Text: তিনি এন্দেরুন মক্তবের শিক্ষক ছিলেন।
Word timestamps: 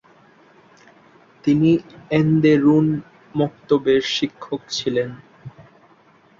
তিনি 1.43 1.71
এন্দেরুন 2.11 2.85
মক্তবের 3.35 4.01
শিক্ষক 4.15 4.61
ছিলেন। 4.69 5.09